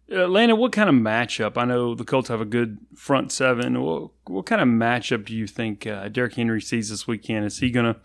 [0.09, 1.57] Landon, what kind of matchup?
[1.57, 3.81] I know the Colts have a good front seven.
[3.81, 7.45] What, what kind of matchup do you think uh, Derrick Henry sees this weekend?
[7.45, 7.97] Is he to.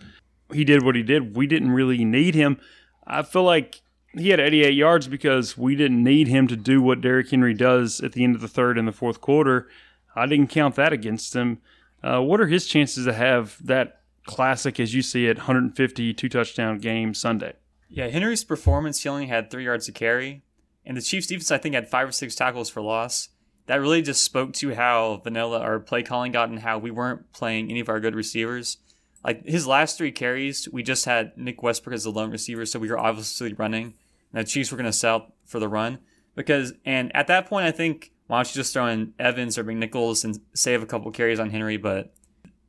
[0.52, 1.34] He did what he did.
[1.34, 2.60] We didn't really need him.
[3.06, 3.80] I feel like
[4.12, 8.00] he had 88 yards because we didn't need him to do what Derrick Henry does
[8.00, 9.68] at the end of the third and the fourth quarter.
[10.14, 11.58] I didn't count that against him.
[12.02, 16.28] Uh, what are his chances to have that classic, as you see it, 150 two
[16.28, 17.54] touchdown game Sunday?
[17.88, 20.42] Yeah, Henry's performance, he only had three yards to carry.
[20.86, 23.30] And the Chiefs defense, I think, had five or six tackles for loss.
[23.66, 27.32] That really just spoke to how vanilla our play calling got and how we weren't
[27.32, 28.76] playing any of our good receivers.
[29.24, 32.78] Like his last three carries, we just had Nick Westbrook as the lone receiver, so
[32.78, 33.94] we were obviously running.
[34.32, 35.98] And the Chiefs were going to sell for the run
[36.34, 39.64] because, and at that point, I think why don't you just throw in Evans or
[39.64, 41.76] McNichols and save a couple carries on Henry?
[41.76, 42.14] But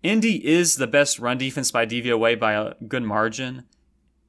[0.04, 3.64] Indy is the best run defense by DVOA by a good margin.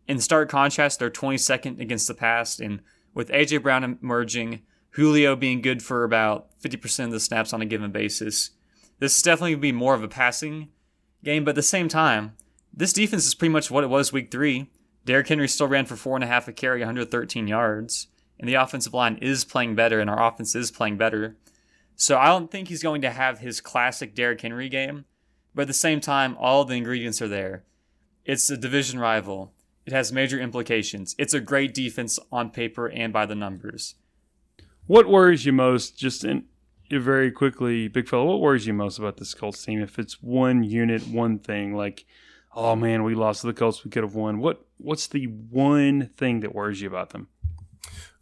[0.09, 2.81] In stark contrast, they're 22nd against the pass, and
[3.17, 7.67] with AJ Brown emerging, Julio being good for about 50% of the snaps on a
[7.67, 8.51] given basis,
[8.99, 10.69] this is definitely going to be more of a passing
[11.25, 11.43] game.
[11.43, 12.37] But at the same time,
[12.75, 14.71] this defense is pretty much what it was week three.
[15.07, 18.55] Derrick Henry still ran for four and a half a carry, 113 yards, and the
[18.55, 21.37] offensive line is playing better, and our offense is playing better.
[21.95, 25.07] So I don't think he's going to have his classic Derrick Henry game,
[25.55, 27.65] but at the same time, all the ingredients are there.
[28.27, 29.55] It's a division rival.
[29.87, 31.15] It has major implications.
[31.19, 33.95] It's a great defense on paper and by the numbers.
[34.87, 36.45] What worries you most, just in
[36.91, 39.81] very quickly, big fellow, what worries you most about this Colts team?
[39.81, 42.05] If it's one unit, one thing, like
[42.57, 44.39] oh man, we lost to the Colts, we could have won.
[44.39, 47.29] What what's the one thing that worries you about them?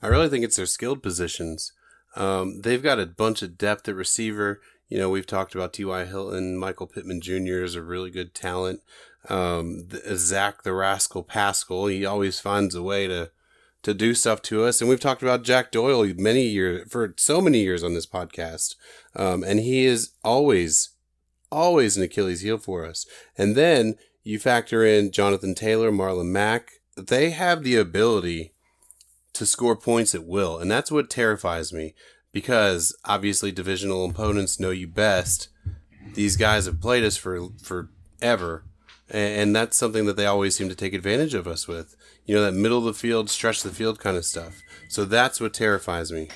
[0.02, 1.72] I really think it's their skilled positions.
[2.16, 4.60] Um, they've got a bunch of depth at receiver.
[4.88, 6.04] You know, we've talked about T.Y.
[6.04, 7.64] Hilton, Michael Pittman Jr.
[7.64, 8.82] is a really good talent.
[9.28, 13.30] Um, Zach the Rascal Pascal, he always finds a way to
[13.84, 14.80] to do stuff to us.
[14.80, 18.76] And we've talked about Jack Doyle many years for so many years on this podcast.
[19.14, 20.94] Um, and he is always,
[21.52, 23.06] always an Achilles heel for us.
[23.36, 26.70] And then you factor in Jonathan Taylor, Marlon Mack.
[26.96, 28.54] They have the ability
[29.34, 30.58] to score points at will.
[30.58, 31.94] And that's what terrifies me
[32.32, 35.48] because obviously divisional opponents know you best.
[36.14, 38.64] These guys have played us for forever.
[39.10, 41.94] And that's something that they always seem to take advantage of us with
[42.26, 44.62] you know, that middle of the field, stretch the field kind of stuff.
[44.88, 46.28] So that's what terrifies me.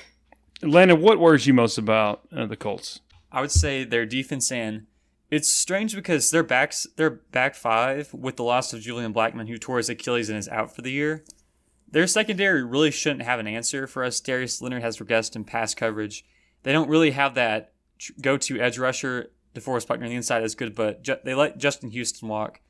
[0.61, 2.99] Landon, what worries you most about uh, the Colts?
[3.31, 4.87] I would say their defense and
[5.31, 9.57] it's strange because their backs their back five with the loss of Julian Blackmon who
[9.57, 11.23] tore his Achilles and is out for the year.
[11.91, 14.19] Their secondary really shouldn't have an answer for us.
[14.19, 16.25] Darius Leonard has regressed in pass coverage.
[16.63, 17.73] They don't really have that
[18.21, 19.31] go-to edge rusher.
[19.55, 22.61] DeForest Buckner on the inside is good, but ju- they let Justin Houston walk.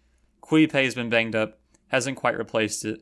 [0.47, 3.01] Paye has been banged up, hasn't quite replaced it.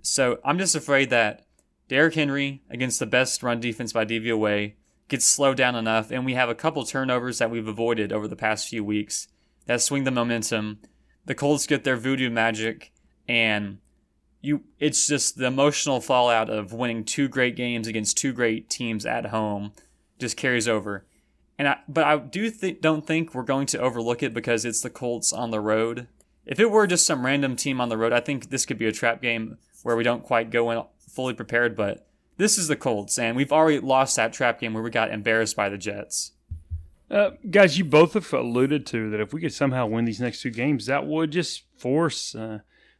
[0.00, 1.46] So I'm just afraid that
[1.88, 4.74] Derrick Henry against the best run defense by DVOA
[5.08, 8.36] gets slowed down enough, and we have a couple turnovers that we've avoided over the
[8.36, 9.28] past few weeks
[9.66, 10.80] that swing the momentum.
[11.26, 12.92] The Colts get their voodoo magic,
[13.28, 13.78] and
[14.40, 19.06] you it's just the emotional fallout of winning two great games against two great teams
[19.06, 19.72] at home
[20.18, 21.04] just carries over.
[21.62, 24.80] And I, but I do th- don't think we're going to overlook it because it's
[24.80, 26.08] the Colts on the road.
[26.44, 28.86] If it were just some random team on the road, I think this could be
[28.86, 32.04] a trap game where we don't quite go in fully prepared, but
[32.36, 35.54] this is the Colts, and we've already lost that trap game where we got embarrassed
[35.54, 36.32] by the Jets.
[37.08, 40.42] Uh, guys, you both have alluded to that if we could somehow win these next
[40.42, 42.58] two games, that would just force uh,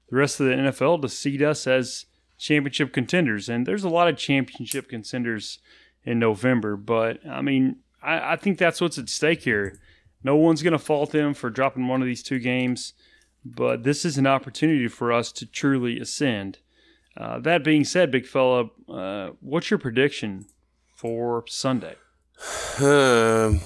[0.09, 2.07] the rest of the NFL to seed us as
[2.39, 3.49] championship contenders.
[3.49, 5.59] And there's a lot of championship contenders
[6.05, 9.79] in November, but I mean, I, I think that's what's at stake here.
[10.25, 12.93] No one's going to fault them for dropping one of these two games,
[13.45, 16.59] but this is an opportunity for us to truly ascend.
[17.17, 20.47] Uh, that being said, big fella, uh, what's your prediction
[20.95, 21.97] for Sunday?
[22.81, 23.61] Um,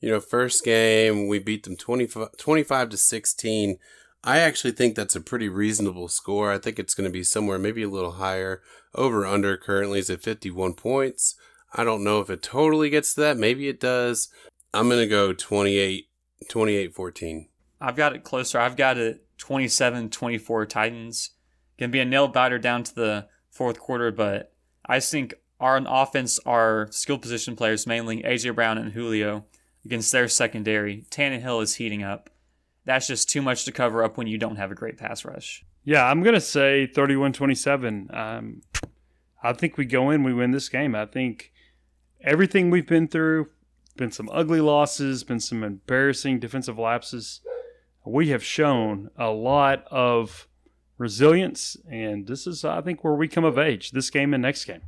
[0.00, 3.78] you know, first game we beat them 25, 25 to 16.
[4.24, 6.52] I actually think that's a pretty reasonable score.
[6.52, 8.62] I think it's going to be somewhere maybe a little higher.
[8.94, 11.34] Over under currently is at 51 points.
[11.74, 13.38] I don't know if it totally gets to that.
[13.38, 14.28] Maybe it does.
[14.74, 16.08] I'm going to go 28
[16.48, 17.48] 28 14.
[17.80, 18.58] I've got it closer.
[18.58, 21.30] I've got it 27 24 Titans
[21.78, 24.52] can be a nail biter down to the fourth quarter, but
[24.86, 29.44] I think our offense, our skill position players, mainly AJ Brown and Julio,
[29.84, 32.30] against their secondary, Tannehill is heating up.
[32.84, 35.64] That's just too much to cover up when you don't have a great pass rush.
[35.84, 38.10] Yeah, I'm going to say 31 27.
[38.12, 38.62] Um,
[39.42, 40.94] I think we go in, we win this game.
[40.94, 41.52] I think
[42.22, 43.48] everything we've been through,
[43.96, 47.40] been some ugly losses, been some embarrassing defensive lapses.
[48.04, 50.48] We have shown a lot of
[50.98, 53.90] resilience, and this is, I think, where we come of age.
[53.90, 54.82] This game and next game.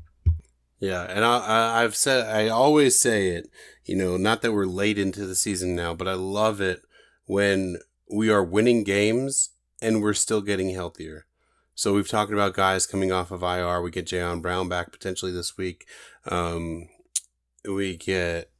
[0.80, 3.48] Yeah, and I, I've said, I always say it.
[3.84, 6.82] You know, not that we're late into the season now, but I love it
[7.26, 7.78] when
[8.10, 11.26] we are winning games and we're still getting healthier.
[11.74, 13.82] So we've talked about guys coming off of IR.
[13.82, 15.86] We get Jayon Brown back potentially this week.
[16.26, 16.88] Um,
[17.68, 18.50] we get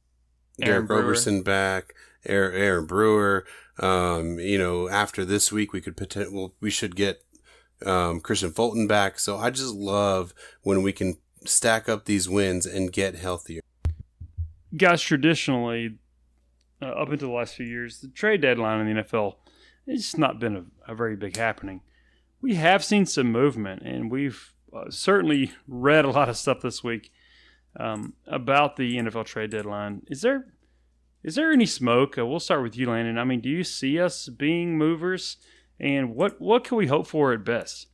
[0.61, 1.93] Aaron Derick Roberson back,
[2.25, 3.45] Aaron, Aaron Brewer.
[3.79, 7.23] Um, you know, after this week, we could potentially, well, we should get
[7.85, 9.19] um, Kristian Fulton back.
[9.19, 13.61] So I just love when we can stack up these wins and get healthier.
[14.75, 15.97] Guys, traditionally,
[16.81, 19.35] uh, up until the last few years, the trade deadline in the NFL
[19.87, 20.55] it's not been
[20.87, 21.81] a, a very big happening.
[22.41, 26.83] We have seen some movement, and we've uh, certainly read a lot of stuff this
[26.83, 27.11] week
[27.79, 30.01] um, about the NFL trade deadline.
[30.07, 30.45] Is there
[31.23, 32.17] is there any smoke?
[32.17, 33.17] Uh, we'll start with you, Landon.
[33.17, 35.37] I mean, do you see us being movers?
[35.79, 37.87] And what what can we hope for at best?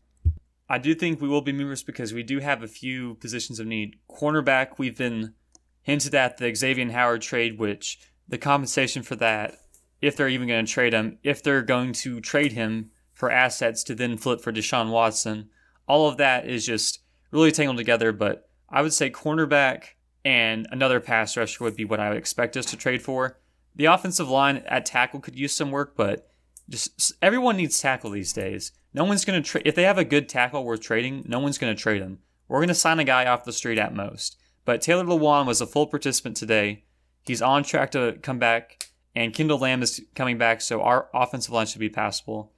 [0.70, 3.68] I do think we will be movers because we do have a few positions of
[3.68, 3.98] need.
[4.10, 5.34] Cornerback, we've been
[5.82, 9.56] hinted at the Xavier Howard trade, which the compensation for that,
[10.02, 13.84] if they're even going to trade him, if they're going to trade him for assets
[13.84, 15.50] to then flip for Deshaun Watson,
[15.88, 17.00] all of that is just
[17.32, 18.14] really tangled together.
[18.14, 22.56] But I would say cornerback and another pass rusher would be what I would expect
[22.56, 23.38] us to trade for.
[23.76, 26.28] The offensive line at tackle could use some work, but
[26.70, 28.72] just everyone needs tackle these days.
[28.94, 31.24] No one's going to trade if they have a good tackle worth trading.
[31.28, 32.20] No one's going to trade him.
[32.48, 34.38] We're going to sign a guy off the street at most.
[34.66, 36.84] But Taylor Lewan was a full participant today.
[37.24, 41.54] He's on track to come back, and Kendall Lamm is coming back, so our offensive
[41.54, 42.52] line should be passable.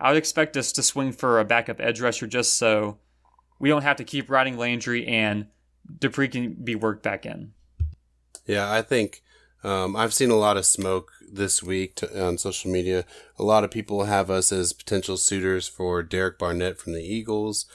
[0.00, 2.98] I would expect us to swing for a backup edge rusher just so
[3.58, 5.46] we don't have to keep riding Landry and
[5.98, 7.52] Dupree can be worked back in.
[8.46, 9.22] Yeah, I think
[9.62, 13.04] um, I've seen a lot of smoke this week to, on social media.
[13.38, 17.66] A lot of people have us as potential suitors for Derek Barnett from the Eagles.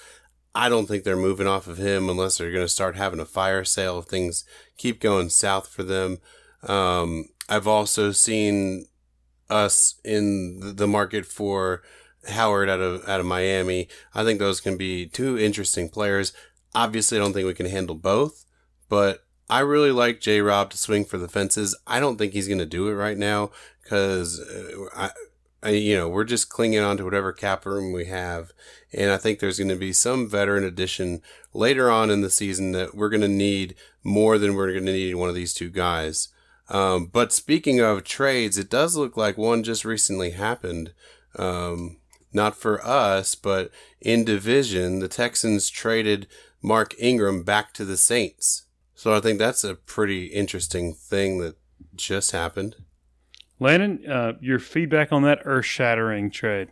[0.55, 3.25] I don't think they're moving off of him unless they're going to start having a
[3.25, 4.45] fire sale if things
[4.77, 6.19] keep going south for them.
[6.61, 8.87] Um, I've also seen
[9.49, 11.81] us in the market for
[12.29, 13.89] Howard out of out of Miami.
[14.13, 16.33] I think those can be two interesting players.
[16.75, 18.45] Obviously, I don't think we can handle both,
[18.89, 20.41] but I really like J.
[20.41, 21.75] Rob to swing for the fences.
[21.85, 23.51] I don't think he's going to do it right now
[23.83, 25.11] because uh, I,
[25.61, 28.51] I, you know, we're just clinging on to whatever cap room we have,
[28.91, 31.21] and I think there's going to be some veteran addition
[31.53, 34.91] later on in the season that we're going to need more than we're going to
[34.91, 36.29] need one of these two guys.
[36.69, 40.93] Um, but speaking of trades, it does look like one just recently happened.
[41.37, 41.97] Um,
[42.33, 43.69] not for us, but
[44.01, 46.27] in division, the Texans traded
[46.63, 48.63] Mark Ingram back to the Saints.
[48.95, 51.57] So I think that's a pretty interesting thing that
[51.95, 52.77] just happened.
[53.59, 56.69] Landon, uh, your feedback on that earth shattering trade.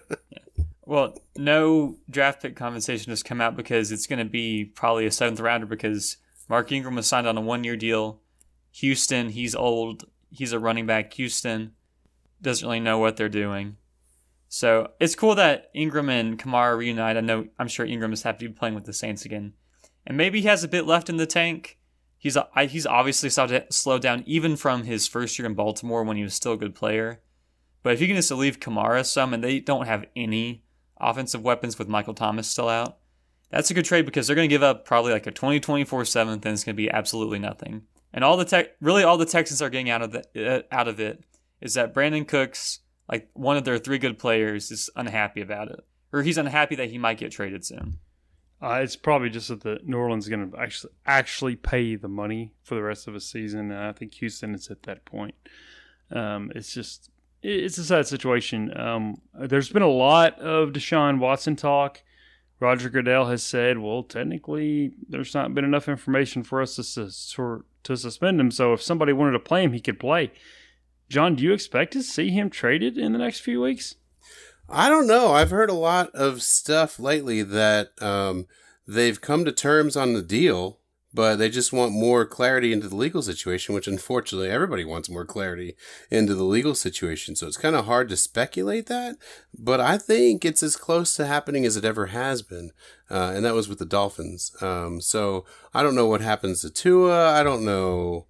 [0.86, 5.10] well, no draft pick compensation has come out because it's going to be probably a
[5.10, 6.16] seventh rounder because
[6.48, 8.20] Mark Ingram was signed on a one year deal.
[8.72, 10.04] Houston, he's old.
[10.30, 11.12] He's a running back.
[11.14, 11.72] Houston
[12.40, 13.76] doesn't really know what they're doing.
[14.48, 17.16] So it's cool that Ingram and Kamara reunite.
[17.16, 19.52] I know I'm sure Ingram is happy to be playing with the Saints again,
[20.06, 21.78] and maybe he has a bit left in the tank.
[22.16, 22.36] He's
[22.68, 26.22] he's obviously started to slow down even from his first year in Baltimore when he
[26.22, 27.20] was still a good player.
[27.82, 30.64] But if you can just leave Kamara some, and they don't have any
[30.98, 32.98] offensive weapons with Michael Thomas still out,
[33.50, 36.44] that's a good trade because they're going to give up probably like a 2024 seventh,
[36.44, 37.82] and it's going to be absolutely nothing.
[38.12, 40.24] And all the tech, really, all the Texans are getting out of the,
[40.56, 41.22] uh, out of it
[41.60, 45.80] is that Brandin Cooks like one of their three good players is unhappy about it,
[46.12, 47.98] or he's unhappy that he might get traded soon.
[48.60, 52.08] Uh, it's probably just that the New Orleans is going to actually actually pay the
[52.08, 55.34] money for the rest of the season, and I think Houston is at that point.
[56.10, 57.10] Um, it's just
[57.42, 58.76] it's a sad situation.
[58.76, 62.02] Um, there's been a lot of Deshaun Watson talk.
[62.60, 67.96] Roger Goodell has said, well, technically, there's not been enough information for us to, to
[67.96, 68.50] suspend him.
[68.50, 70.32] So if somebody wanted to play him, he could play.
[71.08, 73.94] John, do you expect to see him traded in the next few weeks?
[74.68, 75.32] I don't know.
[75.32, 78.46] I've heard a lot of stuff lately that um,
[78.86, 80.80] they've come to terms on the deal,
[81.14, 85.24] but they just want more clarity into the legal situation, which unfortunately everybody wants more
[85.24, 85.74] clarity
[86.10, 87.34] into the legal situation.
[87.34, 89.16] So it's kind of hard to speculate that,
[89.58, 92.72] but I think it's as close to happening as it ever has been.
[93.10, 94.54] Uh, and that was with the Dolphins.
[94.60, 97.32] Um, so I don't know what happens to Tua.
[97.32, 98.26] I don't know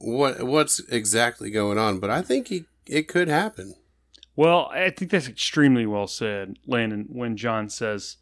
[0.00, 3.74] what what's exactly going on, but I think he, it could happen.
[4.34, 8.16] Well, I think that's extremely well said, Landon, when John says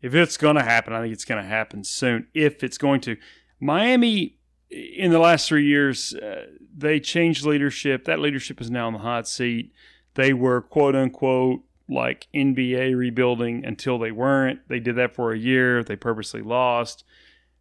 [0.00, 2.26] if it's going to happen, I think it's going to happen soon.
[2.34, 3.16] If it's going to.
[3.60, 4.38] Miami,
[4.70, 8.06] in the last three years, uh, they changed leadership.
[8.06, 9.72] That leadership is now in the hot seat.
[10.14, 14.66] They were, quote unquote, like NBA rebuilding until they weren't.
[14.68, 15.84] They did that for a year.
[15.84, 17.04] They purposely lost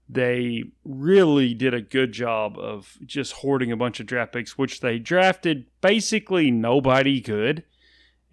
[0.09, 4.81] they really did a good job of just hoarding a bunch of draft picks, which
[4.81, 7.63] they drafted basically nobody good.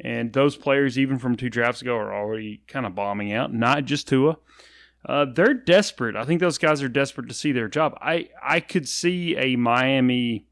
[0.00, 3.84] And those players, even from two drafts ago, are already kind of bombing out, not
[3.84, 4.38] just Tua.
[5.04, 6.16] Uh, they're desperate.
[6.16, 7.96] I think those guys are desperate to see their job.
[8.00, 10.46] I, I could see a Miami.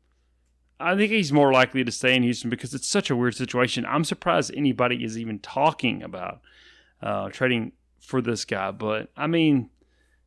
[0.79, 3.87] I think he's more likely to stay in Houston because it's such a weird situation.
[3.87, 6.41] I'm surprised anybody is even talking about
[7.03, 8.71] uh, trading for this guy.
[8.71, 9.71] But I mean,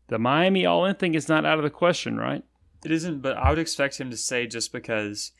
[0.08, 2.44] the Miami all in thing is not out of the question, right?
[2.84, 5.32] It isn't, but I would expect him to say just because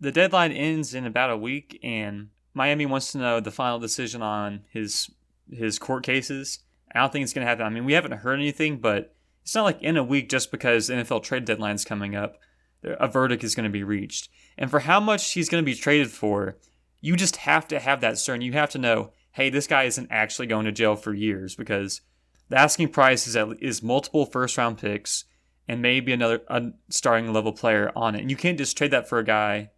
[0.00, 4.22] the deadline ends in about a week and Miami wants to know the final decision
[4.22, 5.10] on his
[5.50, 6.60] his court cases.
[6.94, 7.66] I don't think it's going to happen.
[7.66, 10.88] I mean, we haven't heard anything, but it's not like in a week just because
[10.90, 12.38] NFL trade deadline's coming up,
[12.82, 14.28] a verdict is going to be reached.
[14.58, 16.56] And for how much he's going to be traded for,
[17.00, 18.42] you just have to have that certain.
[18.42, 22.00] You have to know, hey, this guy isn't actually going to jail for years because
[22.48, 25.24] the asking price is, at, is multiple first round picks
[25.68, 26.40] and maybe another
[26.88, 28.20] starting level player on it.
[28.20, 29.70] And you can't just trade that for a guy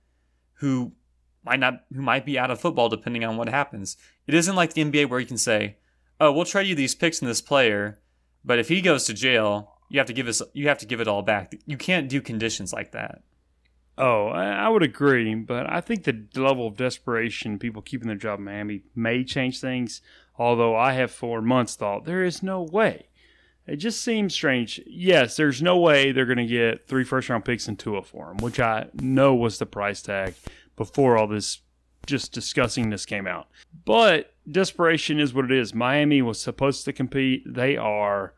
[0.54, 0.92] who
[1.44, 3.96] might not who might be out of football depending on what happens.
[4.26, 5.76] It isn't like the NBA where you can say,
[6.20, 8.00] "Oh, we'll trade you these picks and this player,
[8.44, 11.00] but if he goes to jail, you have to give us you have to give
[11.00, 13.22] it all back." You can't do conditions like that.
[13.96, 18.38] Oh, I would agree, but I think the level of desperation people keeping their job
[18.38, 20.00] in Miami may change things.
[20.38, 23.08] Although I have for months thought there is no way.
[23.66, 24.80] It just seems strange.
[24.86, 28.30] Yes, there's no way they're going to get three first round picks and Tua for
[28.30, 30.34] him, which I know was the price tag
[30.76, 31.60] before all this
[32.06, 33.48] just discussing this came out.
[33.84, 35.74] But desperation is what it is.
[35.74, 37.42] Miami was supposed to compete.
[37.46, 38.32] They are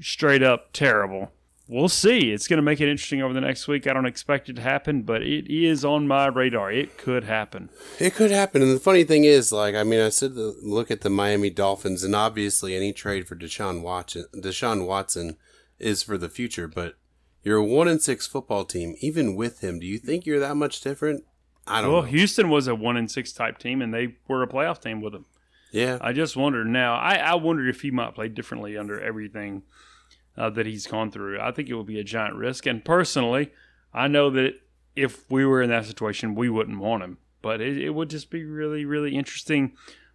[0.00, 1.30] straight up terrible.
[1.68, 2.32] We'll see.
[2.32, 3.86] It's going to make it interesting over the next week.
[3.86, 6.72] I don't expect it to happen, but it is on my radar.
[6.72, 7.68] It could happen.
[8.00, 8.62] It could happen.
[8.62, 11.50] And the funny thing is, like, I mean, I said to look at the Miami
[11.50, 15.36] Dolphins, and obviously any trade for Deshaun Watson, Deshaun Watson
[15.78, 16.94] is for the future, but
[17.42, 18.96] you're a one and six football team.
[19.00, 21.24] Even with him, do you think you're that much different?
[21.66, 21.92] I don't know.
[21.96, 22.08] well, know.
[22.08, 25.14] Houston was a one and six type team, and they were a playoff team with
[25.14, 25.26] him.
[25.70, 25.98] Yeah.
[26.00, 26.94] I just wonder now.
[26.94, 29.64] I, I wondered if he might play differently under everything
[30.38, 31.40] uh, that he's gone through.
[31.40, 32.66] I think it would be a giant risk.
[32.66, 33.52] And personally,
[33.92, 34.54] I know that
[34.94, 37.18] if we were in that situation, we wouldn't want him.
[37.42, 39.72] But it, it would just be really, really interesting.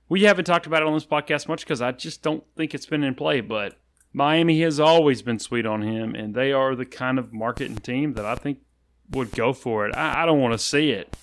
[0.10, 2.86] We haven't talked about it on this podcast much because I just don't think it's
[2.86, 3.42] been in play.
[3.42, 3.78] But
[4.14, 8.14] Miami has always been sweet on him, and they are the kind of marketing team
[8.14, 8.60] that I think
[9.12, 9.96] would go for it.
[9.96, 11.16] I, I don't want to see it,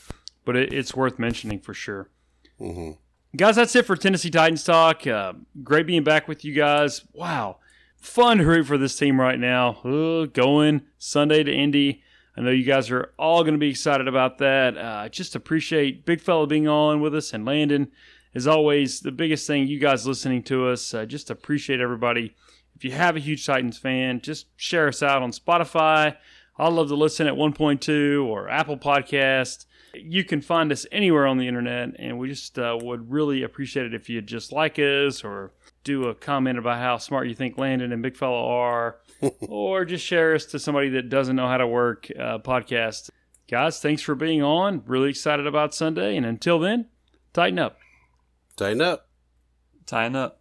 [0.45, 2.11] but it, it's worth mentioning for sure.
[2.61, 2.93] Mm-hmm.
[3.37, 5.07] Guys, that's it for Tennessee Titans talk.
[5.07, 7.03] Uh, great being back with you guys.
[7.13, 7.59] Wow.
[8.01, 9.73] Fun to root for this team right now.
[9.85, 12.03] Uh, going Sunday to Indy.
[12.35, 14.79] I know you guys are all going to be excited about that.
[14.79, 17.93] Uh, just appreciate Big Fella being on with us and Landon.
[18.35, 20.95] As always, the biggest thing, you guys listening to us.
[20.95, 22.35] Uh, just appreciate everybody.
[22.75, 26.17] If you have a huge Titans fan, just share us out on Spotify.
[26.57, 29.67] I love to listen at 1.2 or Apple Podcast.
[29.95, 33.85] You can find us anywhere on the internet, and we just uh, would really appreciate
[33.87, 35.53] it if you'd just like us or
[35.85, 39.01] do a comment about how smart you think Landon and Big Fellow are,
[39.41, 43.11] or just share us to somebody that doesn't know how to work uh, podcast.
[43.49, 44.83] Guys, thanks for being on.
[44.87, 46.87] Really excited about Sunday, and until then,
[47.33, 47.79] tighten up.
[48.57, 49.09] Tighten up.
[49.87, 50.40] Tighten up.